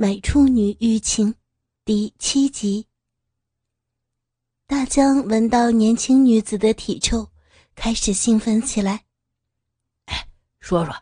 [0.00, 1.34] 美处女欲情
[1.84, 2.86] 第七集。
[4.64, 7.28] 大江闻到年轻女子的体臭，
[7.74, 9.06] 开始兴奋起来。
[10.04, 10.28] 哎，
[10.60, 10.94] 说说，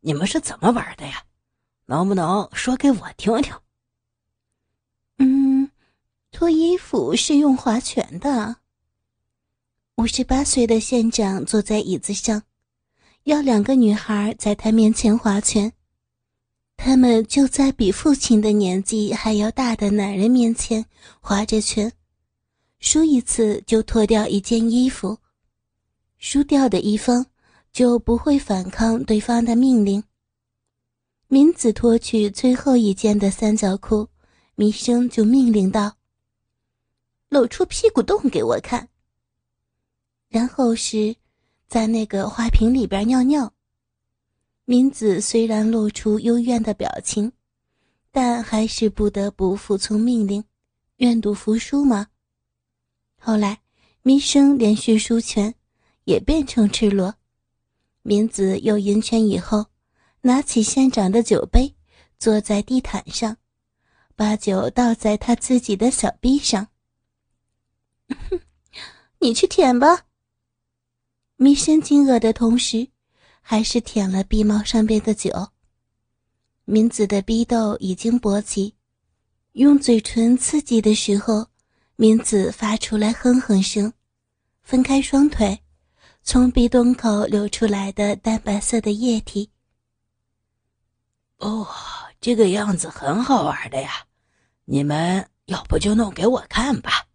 [0.00, 1.22] 你们是怎么玩的呀？
[1.86, 3.54] 能不能说给我听听？
[5.18, 5.70] 嗯，
[6.32, 8.56] 脱衣服是用划拳的。
[9.94, 12.42] 五十八岁的县长坐在椅子上，
[13.22, 15.72] 要两个女孩在他面前划拳。
[16.82, 20.82] 他们就在比父亲的年纪还要大的男人面前
[21.20, 21.92] 划着拳，
[22.78, 25.18] 输一次就脱掉一件衣服，
[26.16, 27.26] 输掉的一方
[27.70, 30.02] 就不会反抗对方的命令。
[31.28, 34.08] 明子脱去最后一件的三角裤，
[34.54, 35.94] 弥生就命令道
[37.28, 38.88] ：“露出屁股洞给我看。”
[40.30, 41.14] 然后是，
[41.68, 43.52] 在那个花瓶里边尿尿。
[44.70, 47.32] 明子虽然露出幽怨的表情，
[48.12, 50.44] 但还是不得不服从命令，
[50.98, 52.06] 愿赌服输嘛。
[53.18, 53.62] 后来，
[54.02, 55.52] 弥生连续输拳，
[56.04, 57.12] 也变成赤裸。
[58.02, 59.66] 明子又赢拳以后，
[60.20, 61.74] 拿起县长的酒杯，
[62.20, 63.36] 坐在地毯上，
[64.14, 66.68] 把酒倒在他自己的小臂上。
[69.18, 70.06] 你去舔吧。
[71.34, 72.86] 弥生惊愕的同时。
[73.50, 75.48] 还是舔了鼻毛上边的酒。
[76.66, 78.76] 明子的鼻窦已经勃起，
[79.54, 81.48] 用嘴唇刺激的时候，
[81.96, 83.92] 明子发出来哼哼声，
[84.62, 85.64] 分开双腿，
[86.22, 89.50] 从鼻洞口流出来的淡白色的液体。
[91.38, 91.66] 哦，
[92.20, 94.06] 这个样子很好玩的呀！
[94.64, 97.08] 你们要不就弄给我看吧。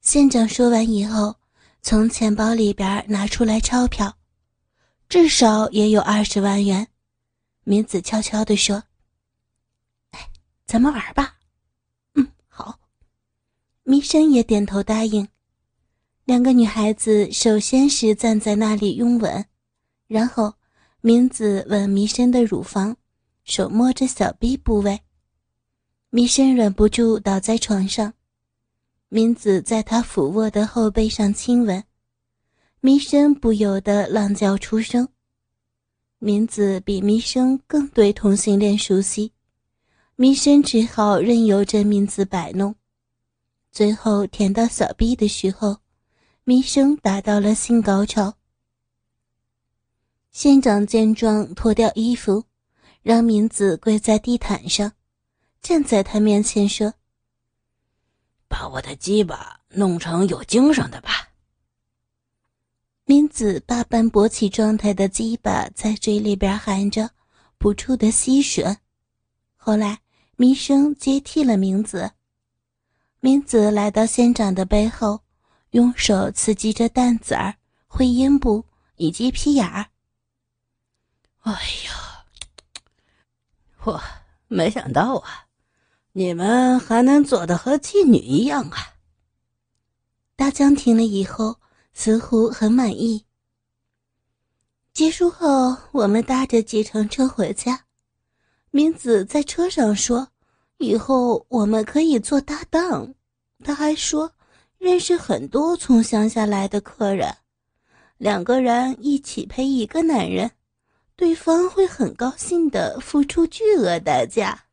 [0.00, 1.36] 县长说完以后，
[1.82, 4.18] 从钱包里边拿出来钞票。
[5.12, 6.88] 至少也有二十万元，
[7.64, 8.82] 明子悄悄地说
[10.12, 10.30] ：“哎，
[10.64, 11.36] 咱们玩吧。
[12.16, 12.80] ”“嗯，好。”
[13.84, 15.28] 弥生也点头答应。
[16.24, 19.44] 两个女孩子首先是站在那里拥吻，
[20.06, 20.54] 然后
[21.02, 22.96] 明子吻弥生的乳房，
[23.44, 24.98] 手摸着小臂部位。
[26.08, 28.14] 弥生忍不住倒在床上，
[29.10, 31.84] 明子在他俯卧的后背上亲吻。
[32.84, 35.08] 弥生不由得浪叫出声。
[36.18, 39.32] 明子比弥生更对同性恋熟悉，
[40.16, 42.74] 弥生只好任由着明子摆弄。
[43.70, 45.76] 最后舔到小臂的时候，
[46.42, 48.34] 弥生达到了性高潮。
[50.32, 52.46] 县长见状，脱掉衣服，
[53.02, 54.90] 让明子跪在地毯上，
[55.60, 56.92] 站在他面前说
[58.50, 61.10] ：“把我的鸡巴弄成有精神的吧。”
[63.42, 67.10] 子把半勃起状态的鸡巴在嘴里边含着，
[67.58, 68.76] 不住的吸吮。
[69.56, 69.98] 后来，
[70.36, 72.12] 弥生接替了明子。
[73.18, 75.24] 明子来到县长的背后，
[75.70, 77.56] 用手刺激着蛋子儿、
[77.88, 78.64] 会阴部
[78.94, 79.86] 以及屁眼儿。
[81.40, 82.24] 哎呀，
[83.82, 84.00] 我
[84.46, 85.46] 没想到啊，
[86.12, 88.94] 你们还能做的和妓女一样啊！
[90.36, 91.56] 大江听了以后。
[91.94, 93.26] 似乎很满意。
[94.92, 97.86] 结束后，我们搭着计程车回家。
[98.70, 100.28] 明子在车上说
[100.76, 103.14] ：“以后我们可以做搭档。”
[103.64, 104.30] 他还说
[104.76, 107.34] ：“认识很多从乡下来的客人，
[108.18, 110.50] 两个人一起陪一个男人，
[111.16, 114.66] 对方会很高兴的付出巨额代价。”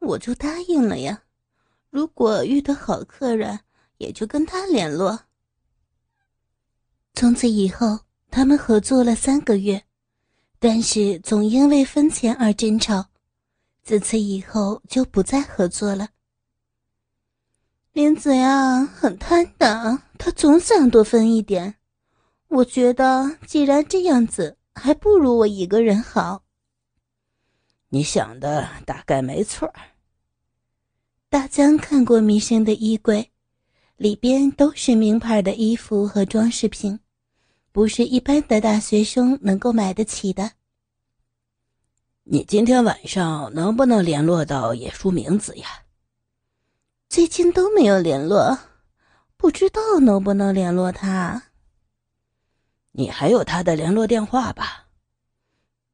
[0.00, 1.22] 我就答应了呀。
[1.88, 3.60] 如果遇到好客人，
[3.96, 5.18] 也就跟他联络。
[7.14, 8.00] 从此以后，
[8.30, 9.82] 他们合作了三个月，
[10.58, 13.06] 但是总因为分钱而争吵。
[13.82, 16.08] 自此以后就不再合作了。
[17.92, 21.76] 林子呀，很贪的，他总想多分一点。
[22.48, 26.42] 我觉得，既然这样子，还不如我一个人好。
[27.88, 29.72] 你想的大概没错。
[31.28, 33.30] 大江看过弥生的衣柜，
[33.96, 36.98] 里边都是名牌的衣服和装饰品。
[37.76, 40.52] 不是一般的大学生能够买得起的。
[42.22, 45.82] 你今天晚上能不能联络到野叔明子呀？
[47.10, 48.58] 最近都没有联络，
[49.36, 51.50] 不知道能不能联络他。
[52.92, 54.86] 你还有他的联络电话吧？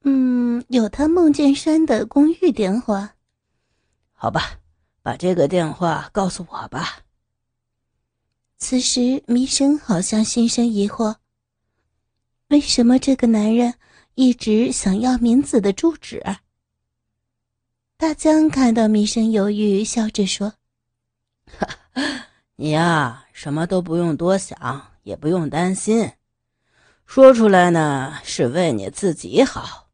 [0.05, 3.17] 嗯，有他孟建山的公寓电话。
[4.13, 4.61] 好吧，
[5.03, 7.01] 把这个电话告诉我吧。
[8.57, 11.17] 此时，弥生好像心生疑惑。
[12.53, 13.73] 为什么这个男人
[14.15, 16.23] 一直想要明子的住址？
[17.97, 20.53] 大江看到弥生犹豫，笑着说
[22.57, 26.13] ：“你呀，什么都不用多想，也不用担心，
[27.07, 29.89] 说出来呢是为你自己好。”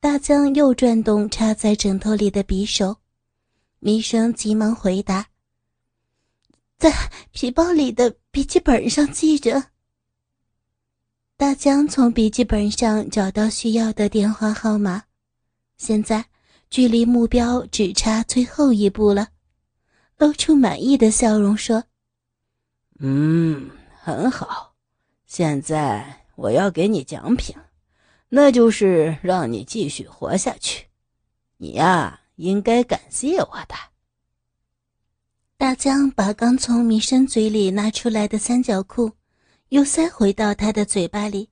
[0.00, 2.96] 大江又转动插在枕头里的匕首，
[3.78, 5.28] 弥生急忙回答
[6.76, 6.92] ：“在
[7.30, 9.70] 皮包里的笔记本上记着。”
[11.40, 15.04] 大江从笔记本上找到需要的电话号码，
[15.78, 16.26] 现在。
[16.68, 19.28] 距离目标只差最后一步了，
[20.18, 21.82] 露出满意的笑容说
[23.00, 23.70] ：“嗯，
[24.00, 24.74] 很好。
[25.26, 27.56] 现在我要给你奖品，
[28.28, 30.86] 那就是让你继续活下去。
[31.56, 33.74] 你呀，应该感谢我的。”
[35.56, 39.10] 大江把刚从米生嘴里拿出来的三角裤
[39.70, 41.48] 又塞回到他的嘴巴里，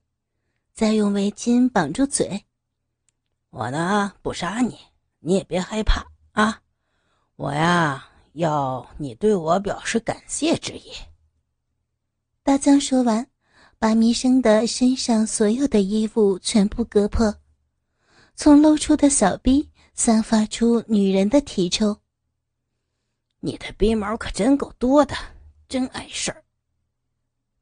[0.74, 2.44] 再用围巾绑住嘴。
[3.50, 4.76] 我呢，不杀你。
[5.20, 6.60] 你也别害怕啊，
[7.36, 10.90] 我呀要你对我表示感谢之意。
[12.42, 13.24] 大江说完，
[13.78, 17.32] 把弥生的身上所有的衣服全部割破，
[18.34, 21.96] 从露出的小臂散发出女人的体臭。
[23.38, 25.14] 你的鼻毛可真够多的，
[25.68, 26.42] 真碍事儿。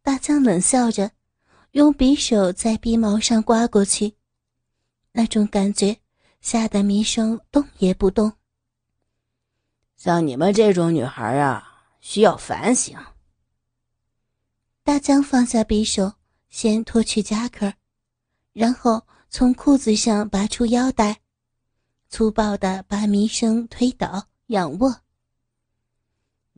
[0.07, 1.11] 大江冷笑着，
[1.73, 4.15] 用匕首在鼻毛上刮过去，
[5.11, 5.99] 那种感觉。
[6.41, 8.33] 吓得弥生动也不动。
[9.97, 12.97] 像你们这种女孩啊，需要反省。
[14.85, 16.13] 大江放下匕首，
[16.51, 17.75] 先脱去夹克，
[18.53, 21.21] 然后从裤子上拔出腰带，
[22.09, 25.01] 粗暴的把弥生推倒，仰卧。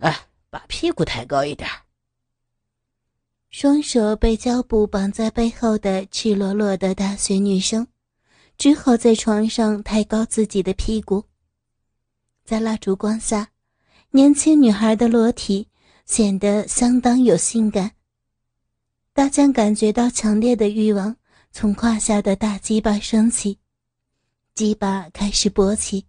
[0.00, 0.14] 哎，
[0.50, 1.66] 把屁股抬高一点。
[3.50, 7.86] 双手被胶布绑在背后的赤裸裸的大学女生。
[8.58, 11.24] 只好在床上抬高自己的屁股，
[12.44, 13.50] 在蜡烛光下，
[14.10, 15.68] 年轻女孩的裸体
[16.06, 17.92] 显得相当有性感。
[19.12, 21.16] 大江感觉到强烈的欲望
[21.52, 23.60] 从胯下的大鸡巴升起，
[24.54, 26.04] 鸡巴开始勃起。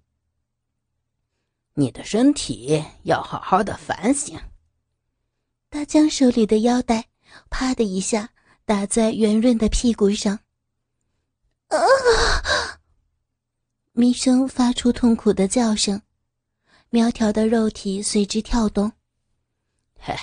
[1.75, 4.35] 你的身体要好好的反省。
[5.69, 7.05] 大江手里的腰带
[7.49, 8.29] 啪的一下
[8.65, 10.39] 打在圆润的屁股上。
[11.67, 11.77] 啊！
[13.91, 16.01] 弥生发出痛苦的叫声，
[16.89, 18.91] 苗条的肉体随之跳动。
[19.99, 20.15] 嘿，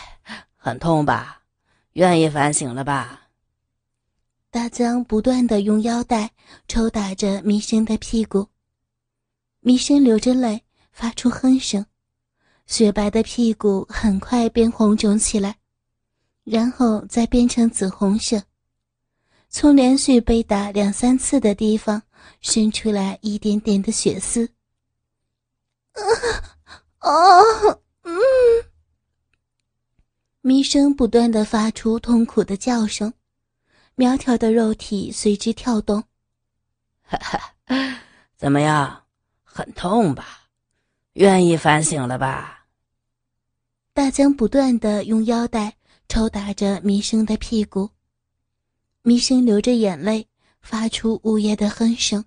[0.57, 1.43] 很痛吧？
[1.93, 3.29] 愿意反省了吧？
[4.51, 6.31] 大江不断的用腰带
[6.67, 8.49] 抽打着弥生的屁股，
[9.61, 11.85] 弥生流着泪发出哼声，
[12.67, 15.59] 雪白的屁股很快变红肿起来，
[16.47, 18.41] 然后再变成紫红色。
[19.49, 22.01] 从连续被打两三次的地方
[22.41, 24.49] 渗出来一点点的血丝。
[25.93, 28.15] 啊哦嗯！
[30.41, 33.13] 弥生不断的发出痛苦的叫声，
[33.97, 36.05] 苗条的肉体随之跳动。
[37.03, 38.01] 哈哈，
[38.37, 39.05] 怎么样？
[39.43, 40.49] 很痛吧？
[41.15, 42.67] 愿意反省了吧？
[43.95, 45.77] 大江不断的用腰带
[46.09, 47.91] 抽打着弥生的屁股。
[49.03, 50.27] 弥生流着眼泪，
[50.61, 52.25] 发出呜咽的哼声。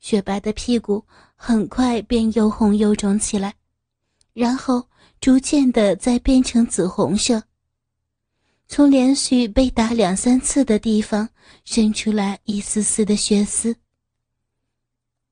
[0.00, 1.04] 雪白的屁股
[1.36, 3.54] 很快便又红又肿起来，
[4.32, 4.88] 然后
[5.20, 7.42] 逐渐的再变成紫红色。
[8.68, 11.28] 从连续被打两三次的地方
[11.64, 13.76] 渗出来一丝丝的血丝。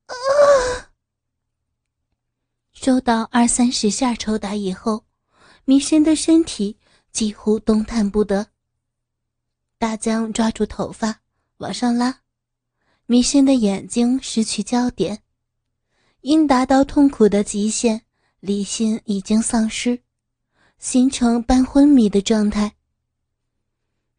[0.06, 0.14] 啊！
[2.72, 5.04] 受到二三十下抽打以后，
[5.64, 6.78] 弥生的身体
[7.12, 8.46] 几乎动弹不得。
[9.78, 11.20] 大江抓住头发
[11.58, 12.20] 往上拉，
[13.06, 15.22] 米生的眼睛失去焦点，
[16.20, 18.02] 因达到痛苦的极限，
[18.40, 20.02] 理性已经丧失，
[20.78, 22.72] 形成半昏迷的状态。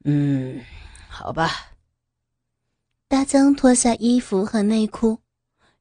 [0.04, 0.60] 嗯，
[1.08, 1.74] 好吧。
[3.08, 5.20] 大江脱下衣服和内裤，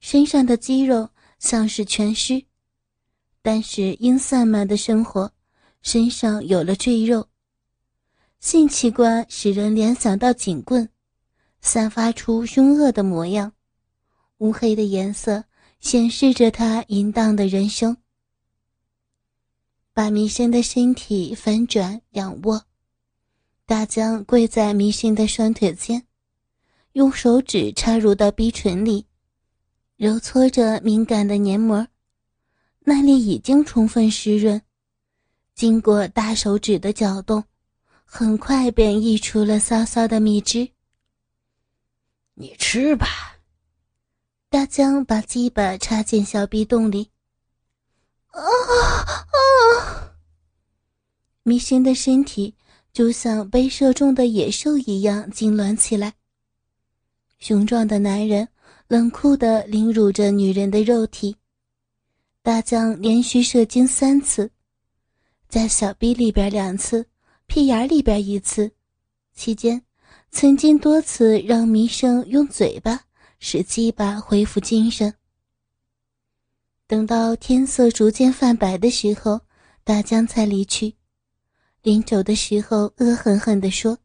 [0.00, 2.44] 身上的肌肉像是全湿，
[3.40, 5.32] 但是因散漫的生活，
[5.82, 7.28] 身上有了赘肉。
[8.38, 10.88] 性器官使人联想到警棍，
[11.60, 13.52] 散发出凶恶的模样，
[14.38, 15.44] 乌黑的颜色
[15.80, 17.96] 显示着他淫荡的人生。
[19.92, 22.64] 把弥生的身体翻转仰卧，
[23.66, 26.06] 大江跪在弥生的双腿间，
[26.92, 29.04] 用手指插入到鼻唇里，
[29.96, 31.86] 揉搓着敏感的黏膜，
[32.80, 34.62] 那里已经充分湿润，
[35.60, 37.44] 经过大手指的搅动。
[38.02, 40.66] 很快便溢出了骚骚的蜜汁。
[42.32, 43.36] 你吃吧。
[44.48, 47.10] 大江把鸡巴插进小逼洞里。
[48.28, 50.14] 啊啊！
[51.42, 52.56] 迷生的身体
[52.90, 56.14] 就像被射中的野兽一样痉挛起来。
[57.38, 58.48] 雄壮的男人
[58.88, 61.36] 冷酷地凌辱着女人的肉体。
[62.40, 64.50] 大江连续射精三次，
[65.50, 67.04] 在小臂里边两次，
[67.46, 68.70] 屁眼里边一次。
[69.34, 69.82] 期间，
[70.30, 73.00] 曾经多次让迷生用嘴巴
[73.40, 75.12] 使鸡巴恢复精神。
[76.86, 79.40] 等到天色逐渐泛白的时候，
[79.82, 80.94] 大江才离去。
[81.82, 83.98] 临走的时候，恶狠狠地说：“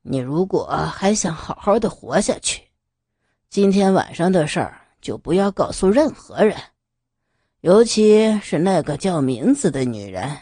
[0.00, 2.62] 你如果还想好好的活下去，
[3.50, 6.56] 今天晚上的事儿就不要告诉任何人。”
[7.60, 10.38] 尤其是那个叫名字的女人，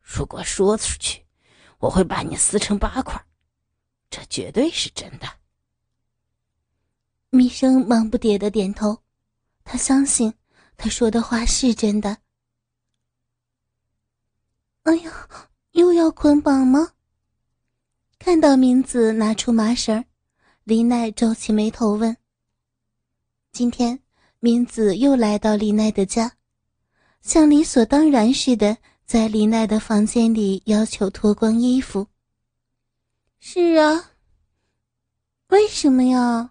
[0.00, 1.24] 如果说出去，
[1.78, 3.20] 我会把你撕成八块。
[4.08, 5.26] 这绝对是真的。
[7.30, 9.02] 米生忙不迭的点头，
[9.64, 10.32] 他相信
[10.76, 12.18] 他说的话是真的。
[14.84, 15.28] 哎呀，
[15.72, 16.92] 又要捆绑吗？
[18.20, 20.04] 看到明子拿出麻绳，
[20.62, 22.16] 李奈皱起眉头问
[23.50, 23.98] ：“今天
[24.38, 26.36] 明子又来到李奈的家？”
[27.22, 28.76] 像理所当然似的，
[29.06, 32.08] 在李奈的房间里要求脱光衣服。
[33.38, 34.10] 是啊，
[35.48, 36.50] 为什么呀？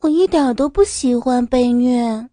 [0.00, 2.28] 我一点都不喜欢被虐，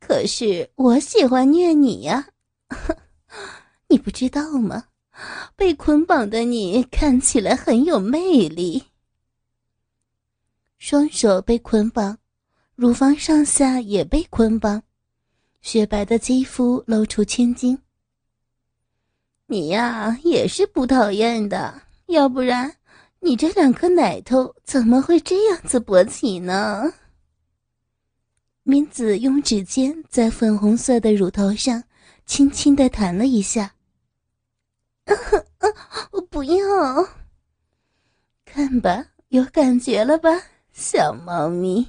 [0.00, 2.28] 可是我喜欢虐你呀！
[3.88, 4.88] 你不知道吗？
[5.56, 8.84] 被捆绑的你看起来很有魅力。
[10.76, 12.18] 双手被捆绑，
[12.74, 14.82] 乳房上下也被捆绑。
[15.66, 17.76] 雪白的肌肤露出青筋。
[19.46, 22.76] 你呀，也是不讨厌的，要不然
[23.18, 26.94] 你这两颗奶头怎么会这样子勃起呢？
[28.62, 31.82] 明子用指尖在粉红色的乳头上
[32.26, 33.74] 轻轻的弹了一下。
[36.12, 36.56] 我 不要。
[38.44, 40.30] 看吧，有感觉了吧，
[40.72, 41.88] 小猫咪。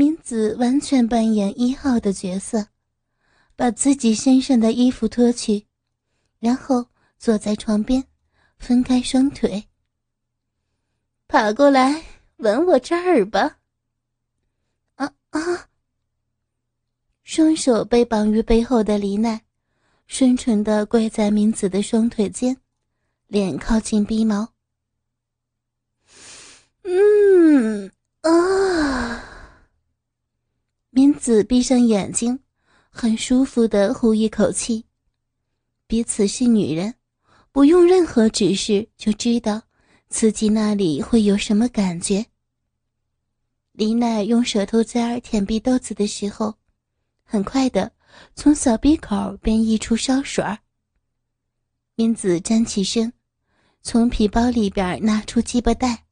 [0.00, 2.68] 明子完全扮演一号的角色，
[3.54, 5.66] 把自己身上的衣服脱去，
[6.38, 6.86] 然后
[7.18, 8.02] 坐在床边，
[8.58, 9.62] 分开双腿，
[11.28, 12.02] 爬过来
[12.38, 13.58] 吻我这儿吧。
[14.94, 15.68] 啊啊！
[17.22, 19.42] 双手被绑于背后的李奈，
[20.06, 22.56] 顺纯的跪在明子的双腿间，
[23.26, 24.48] 脸靠近鼻毛。
[26.84, 27.92] 嗯
[28.22, 29.26] 啊。
[31.00, 32.38] 明子闭上眼睛，
[32.90, 34.84] 很舒服的呼一口气。
[35.86, 36.94] 彼此是女人，
[37.52, 39.62] 不用任何指示就知道
[40.10, 42.26] 自己那里会有什么感觉。
[43.72, 46.54] 李奈用舌头尖舔鼻豆子的时候，
[47.24, 47.90] 很快的
[48.34, 50.58] 从小鼻口便溢出烧水儿。
[51.94, 53.10] 明子站起身，
[53.80, 56.04] 从皮包里边拿出鸡巴袋，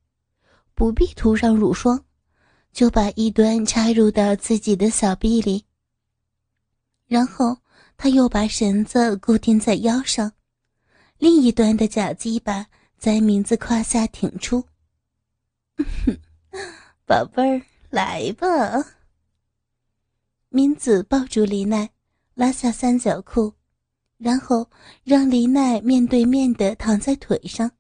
[0.75, 2.03] 不必涂上乳霜。
[2.79, 5.65] 就把一端插入到自己的小臂里，
[7.09, 7.59] 然后
[7.97, 10.33] 他又把绳子固定在腰上，
[11.19, 14.65] 另一端的假鸡巴在名字胯下挺出。
[17.05, 18.47] 宝贝儿，来吧！
[20.49, 21.91] 明子抱住李奈，
[22.35, 23.55] 拉下三角裤，
[24.19, 24.71] 然后
[25.03, 27.73] 让李奈面对面的躺在腿上，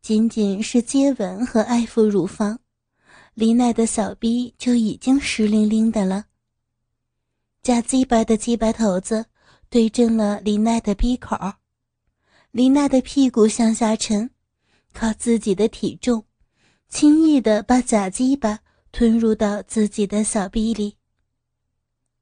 [0.00, 2.60] 仅仅是接吻和爱抚乳房。
[3.34, 6.26] 李奈的小臂就已经湿淋淋的了。
[7.62, 9.26] 假鸡巴的鸡巴头子
[9.68, 11.36] 对正了李奈的鼻口，
[12.50, 14.30] 李奈的屁股向下沉，
[14.92, 16.24] 靠自己的体重，
[16.88, 18.58] 轻易的把假鸡巴
[18.92, 20.96] 吞入到自己的小臂里。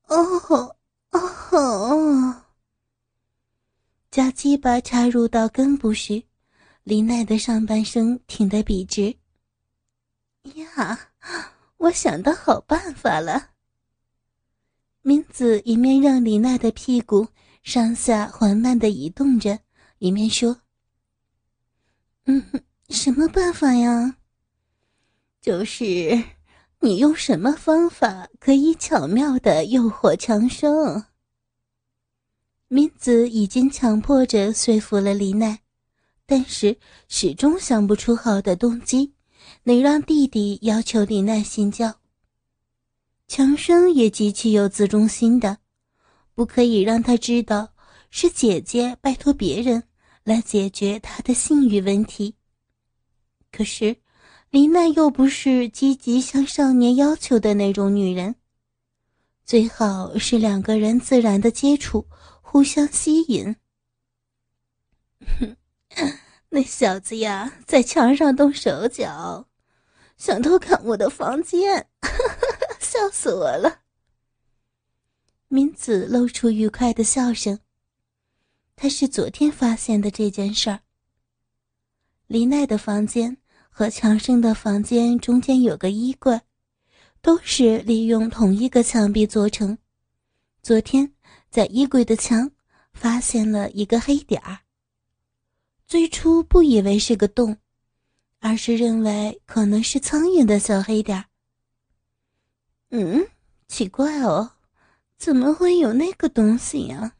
[0.09, 0.77] 哦吼
[1.11, 2.35] 哦吼！
[4.11, 6.23] 假鸡巴插入到根部时，
[6.83, 9.17] 李奈的上半身挺得笔直。
[10.45, 11.11] 呀，
[11.77, 13.51] 我想到好办法了。
[15.03, 17.29] 明子一面让李娜的屁股
[17.63, 19.59] 上下缓慢的移动着，
[19.99, 20.63] 一面说
[22.27, 22.45] ：“嗯，
[22.89, 24.17] 什么办法呀？
[25.41, 26.25] 就是
[26.81, 31.05] 你用什么方法可以巧妙的诱惑强生？”
[32.69, 35.61] 明子已经强迫着说服了李奈，
[36.27, 36.79] 但是
[37.09, 39.15] 始终想不出好的动机。
[39.69, 41.95] 能让弟弟要求李奈信教。
[43.27, 45.59] 强生也极其有自尊心的，
[46.33, 47.75] 不可以让他知道
[48.09, 49.83] 是姐姐拜托别人
[50.25, 52.35] 来解决他的性欲问题。
[53.53, 53.95] 可是，
[54.49, 58.37] 林奈又不是积极向少年要求的那种女人，
[59.45, 62.07] 最好是两个人自然的接触，
[62.41, 63.55] 互相吸引。
[65.39, 65.55] 哼，
[66.49, 69.47] 那小子呀，在墙上动手脚，
[70.19, 71.89] 想偷看我的房间，
[72.79, 73.81] 笑死我了。
[75.49, 77.59] 明子露出愉快的笑声。
[78.77, 80.81] 他是昨天发现的这件事儿。
[82.27, 83.39] 李奈的房间。
[83.71, 86.41] 和强生的房间中间有个衣柜，
[87.23, 89.79] 都是利用同一个墙壁做成。
[90.65, 91.15] 昨天
[91.49, 92.51] 在衣柜的墙
[92.93, 94.59] 发现了一个黑点儿。
[95.87, 97.57] 最初不以为是个洞，
[98.41, 101.25] 而是认为可能是苍蝇的小黑点儿。
[102.91, 103.27] 嗯，
[103.67, 104.53] 奇怪哦，
[105.17, 107.15] 怎么会有那个东西呀？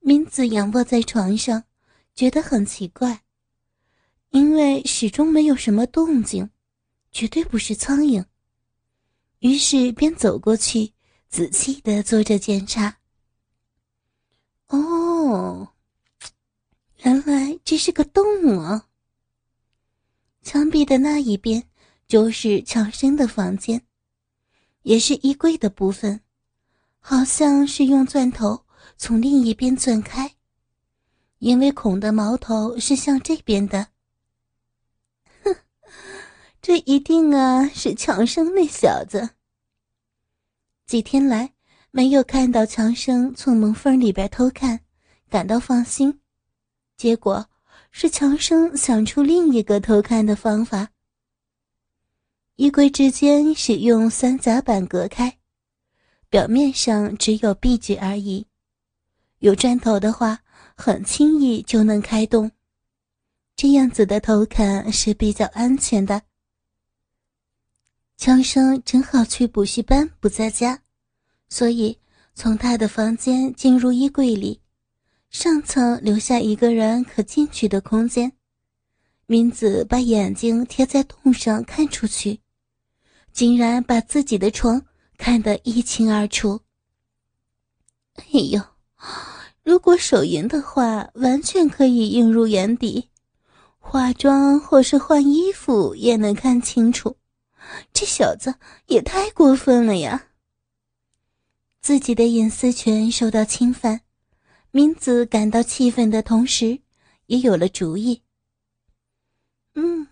[0.00, 1.64] 明子仰卧在床上，
[2.14, 3.22] 觉得很奇怪。
[4.30, 6.50] 因为始终没有什么动静，
[7.12, 8.24] 绝对不是苍蝇。
[9.38, 10.92] 于是便走过去，
[11.28, 12.98] 仔细的做着检查。
[14.68, 15.68] 哦，
[16.98, 18.24] 原来这是个洞
[18.58, 18.88] 啊！
[20.46, 21.60] 墙壁的那一边
[22.06, 23.82] 就是强生的房间，
[24.82, 26.20] 也是衣柜的部分，
[27.00, 28.64] 好像是用钻头
[28.96, 30.36] 从另一边钻开，
[31.40, 33.88] 因为孔的矛头是向这边的。
[35.42, 35.52] 哼
[36.62, 39.30] 这一定啊是强生那小子。
[40.86, 41.52] 几天来
[41.90, 44.78] 没有看到强生从门缝里边偷看，
[45.28, 46.20] 感到放心。
[46.96, 47.50] 结果
[47.98, 50.90] 是强生想出另一个偷看的方法。
[52.56, 55.38] 衣柜之间是用三夹板隔开，
[56.28, 58.46] 表面上只有壁纸而已。
[59.38, 60.40] 有砖头的话，
[60.76, 62.52] 很轻易就能开动。
[63.56, 66.20] 这样子的偷看是比较安全的。
[68.18, 70.82] 强生正好去补习班，不在家，
[71.48, 71.98] 所以
[72.34, 74.60] 从他的房间进入衣柜里，
[75.30, 78.32] 上层留下一个人可进去的空间。
[79.26, 82.40] 明子把眼睛贴在洞上看出去，
[83.32, 84.86] 竟然把自己的床
[85.18, 86.60] 看得一清二楚。
[88.14, 88.62] 哎呦，
[89.62, 93.10] 如果手淫的话，完全可以映入眼底，
[93.78, 97.16] 化妆或是换衣服也能看清楚。
[97.92, 98.54] 这小子
[98.86, 100.28] 也太过分了呀！
[101.82, 104.02] 自己的隐私权受到侵犯，
[104.76, 106.78] 明子感到气愤的同时，
[107.28, 108.20] 也有了主意。
[109.74, 110.06] 嗯，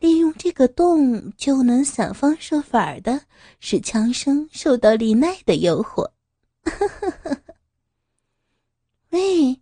[0.00, 3.20] 利用这个洞就能想方设法的
[3.60, 6.10] 使强生受到李奈的诱惑。
[9.10, 9.60] 喂，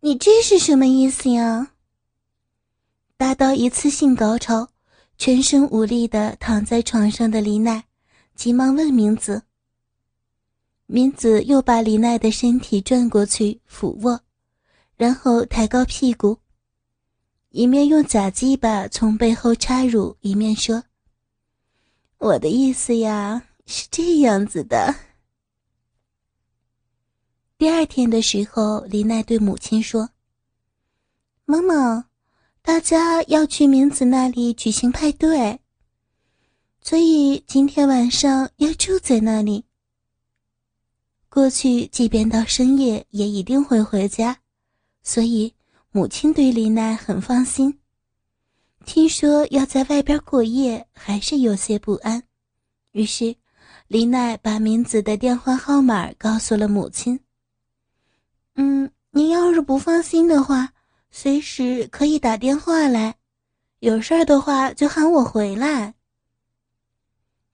[0.00, 1.72] 你这是什么意思呀？
[3.18, 4.70] 达到一次性高潮。
[5.18, 7.84] 全身无力的躺在床上的李奈，
[8.34, 9.42] 急忙问明子。
[10.92, 14.18] 明子又把李奈的身体转过去俯卧，
[14.96, 16.36] 然后抬高屁股，
[17.50, 20.82] 一面用假鸡巴从背后插入，一面说
[22.18, 24.92] ：“我的意思呀，是这样子的。
[27.56, 30.10] ”第二天的时候，李奈对母亲说
[31.46, 32.06] ：“妈妈。”
[32.62, 35.60] 大家要去明子那里举行派对，
[36.82, 39.64] 所以今天晚上要住在那里。
[41.30, 44.36] 过去即便到深夜也一定会回家，
[45.04, 45.54] 所以
[45.92, 47.78] 母亲对丽奈很放心。
[48.84, 52.20] 听说要在外边过夜，还是有些不安。
[52.90, 53.36] 于是，
[53.86, 57.20] 丽奈把明子的电话号码告诉了母亲。
[58.56, 60.72] 嗯，您要是不放心的话。
[61.12, 63.16] 随时可以打电话来，
[63.78, 65.94] 有事儿的话就喊我回来。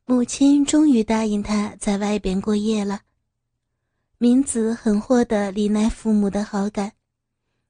[0.06, 3.00] 母亲终于答应他在外边过夜了。
[4.18, 6.92] 明子很获得李奈父母的好感，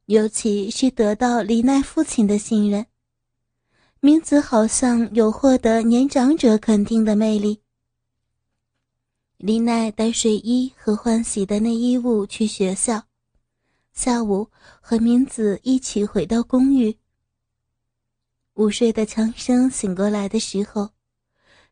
[0.04, 2.86] 尤其是得到李奈父亲的信任。
[3.98, 7.62] 明子好像有获得年长者肯定的魅力。
[9.38, 13.02] 李奈带睡衣和换洗的内衣物去学校。
[13.92, 14.48] 下午
[14.80, 16.96] 和明子一起回到公寓。
[18.54, 20.90] 午睡的强生醒过来的时候，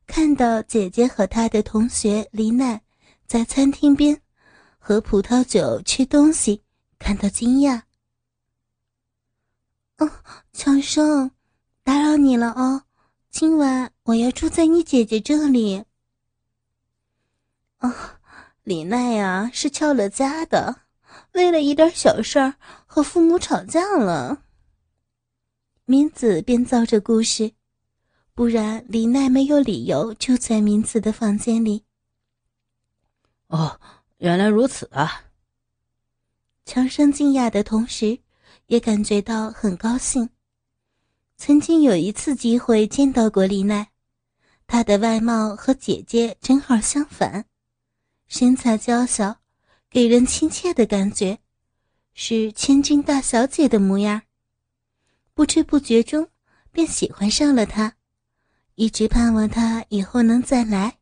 [0.04, 2.82] 看到姐姐和她的同学李奈
[3.24, 4.20] 在餐厅边
[4.86, 6.62] 喝葡萄酒吃东西，
[6.98, 7.84] 感到惊讶。
[9.96, 10.10] 哦，
[10.52, 11.30] 强生，
[11.82, 12.82] 打扰你了哦，
[13.30, 15.84] 今晚我要住在你姐姐这里。
[17.78, 17.94] 哦，
[18.62, 20.82] 李奈呀，是翘了家的。
[21.32, 24.42] 为了一点小事儿和父母吵架了，
[25.86, 27.54] 明子编造着故事，
[28.34, 31.86] 不然李奈没有理由住在明子的房间里。
[33.46, 33.80] 哦，
[34.24, 35.26] 原来如此啊！
[36.64, 38.18] 强生惊讶的同时，
[38.68, 40.30] 也感觉到很高兴。
[41.36, 43.90] 曾经有一次机会见到过丽奈，
[44.66, 47.44] 她的外貌和姐姐正好相反，
[48.26, 49.42] 身材娇小，
[49.90, 51.40] 给人亲切的感觉，
[52.14, 54.22] 是千金大小姐的模样。
[55.34, 56.30] 不知不觉中
[56.72, 57.96] 便喜欢上了她，
[58.76, 60.96] 一直盼望她以后能再来。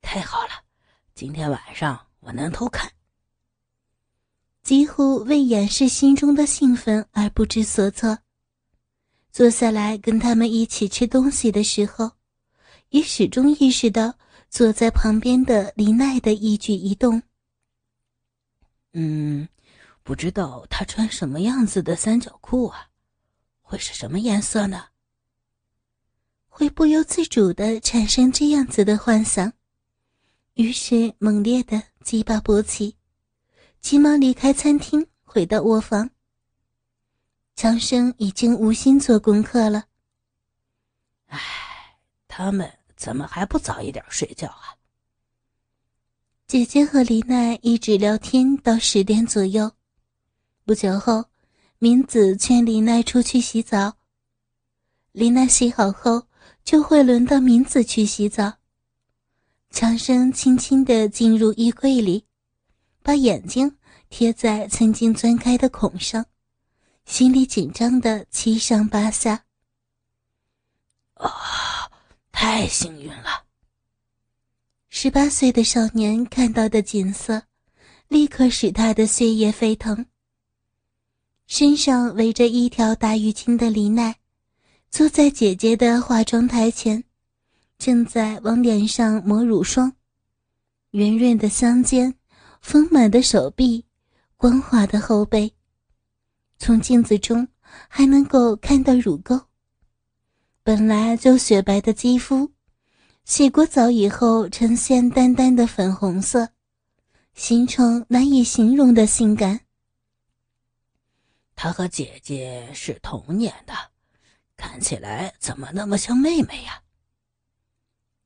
[0.00, 0.64] 太好了，
[1.16, 2.92] 今天晚上我能偷看。
[4.62, 8.18] 几乎为掩饰心中的兴奋而不知所措。
[9.32, 12.12] 坐下来跟他们一起吃东西的时候，
[12.90, 14.14] 也始终意识到
[14.50, 17.22] 坐在旁边的李奈的一举一动。
[18.92, 19.48] 嗯，
[20.02, 22.88] 不知道他穿什么样子的三角裤啊？
[23.62, 24.88] 会是什么颜色呢？
[26.46, 29.50] 会不由自主的产生这样子的幻想，
[30.56, 32.96] 于是猛烈的鸡巴勃起，
[33.82, 36.08] 急忙离开餐厅，回到卧房。
[37.54, 39.84] 强生已经无心做功课了。
[41.26, 41.38] 唉，
[42.26, 44.80] 他们怎么还不早一点睡觉啊？
[46.46, 49.70] 姐姐和李奈一直聊天到十点左右。
[50.64, 51.26] 不久后，
[51.78, 53.98] 明子劝李奈出去洗澡。
[55.12, 56.26] 李奈洗好后，
[56.64, 58.54] 就会轮到明子去洗澡。
[59.76, 62.24] 强生轻轻地进入衣柜里，
[63.02, 63.76] 把眼睛
[64.08, 66.24] 贴在曾经钻开的孔上。
[67.04, 69.44] 心里紧张的七上八下。
[71.12, 71.28] 啊，
[72.32, 73.44] 太幸运了！
[74.88, 77.42] 十八岁的少年看到的景色，
[78.08, 80.06] 立刻使他的血液沸腾。
[81.46, 84.16] 身上围着一条大浴巾的李奈，
[84.88, 87.04] 坐在姐姐的化妆台前，
[87.78, 89.92] 正在往脸上抹乳霜。
[90.90, 92.14] 圆润的香肩，
[92.60, 93.84] 丰满的手臂，
[94.36, 95.52] 光滑的后背。
[96.58, 97.46] 从镜子中
[97.88, 99.40] 还能够看到乳沟。
[100.62, 102.50] 本来就雪白的肌肤，
[103.24, 106.48] 洗过澡以后呈现淡淡的粉红色，
[107.34, 109.60] 形成难以形容的性感。
[111.54, 113.74] 她和姐姐是同年的，
[114.56, 116.82] 看起来怎么那么像妹妹呀？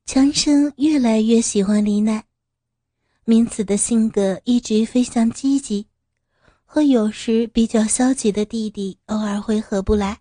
[0.06, 2.24] 强生越来越喜欢李奈，
[3.24, 5.86] 明子的性格一直非常积极。
[6.64, 10.20] 和有时比较消极的弟弟偶尔会合不来，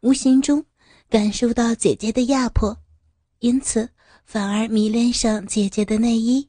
[0.00, 0.64] 无形中
[1.08, 2.76] 感受到姐姐的压迫，
[3.38, 3.88] 因此
[4.24, 6.47] 反而迷恋上姐姐的内衣。